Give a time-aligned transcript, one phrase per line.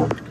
[0.00, 0.30] Podcast.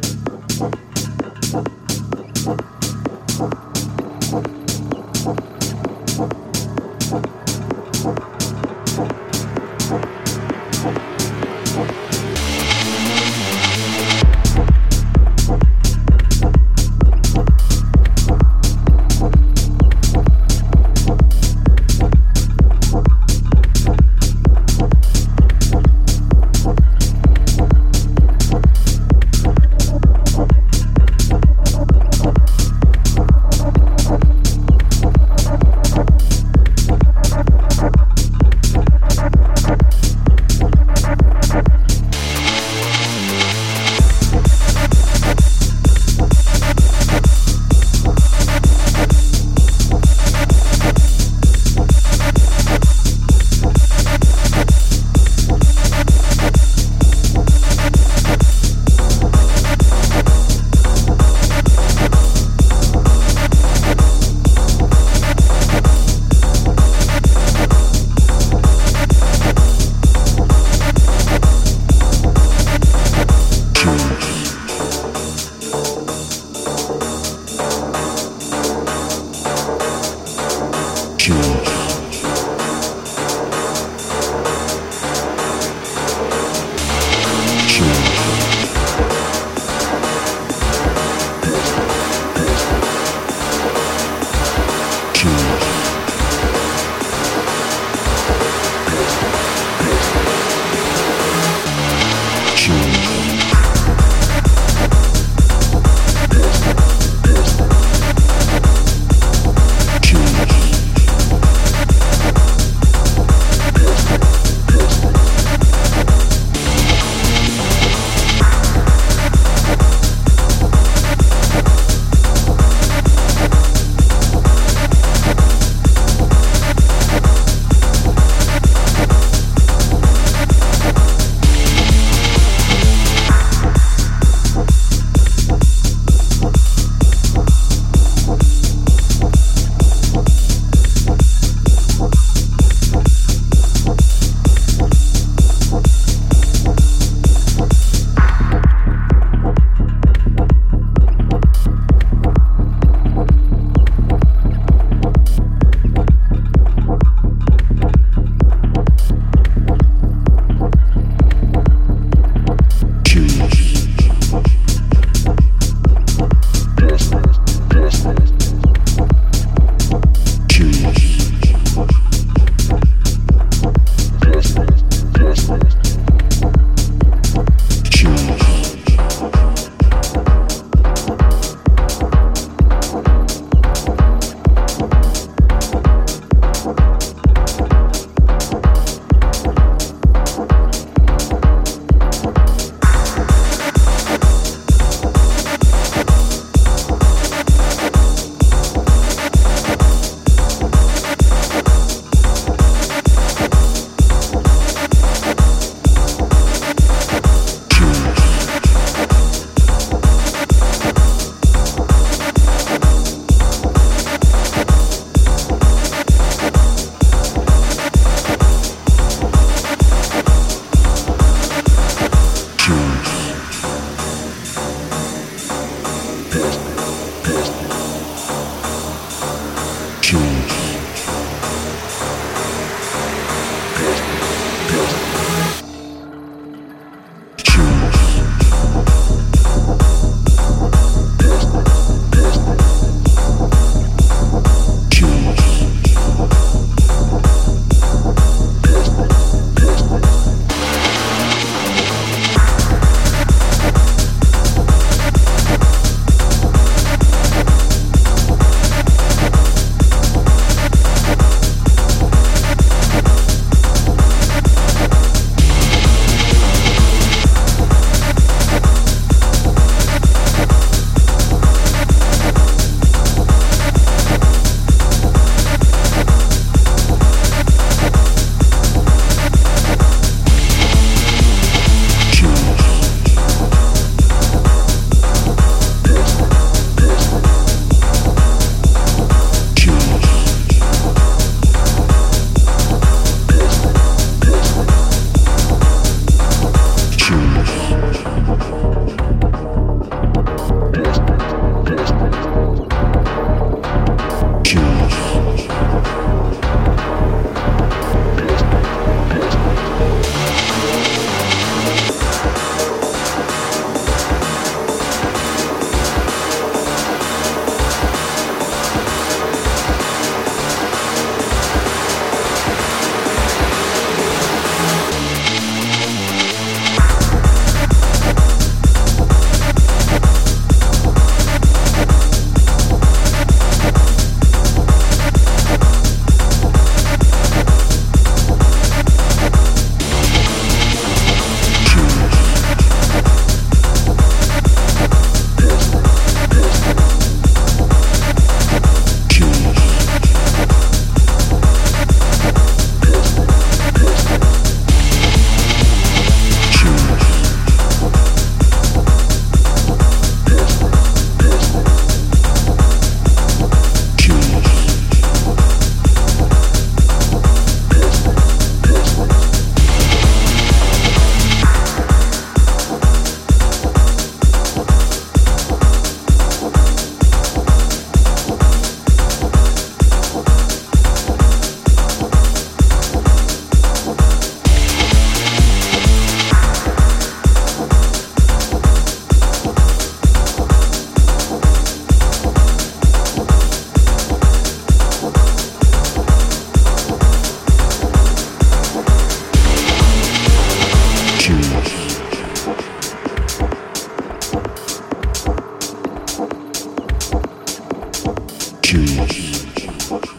[408.69, 410.18] choose.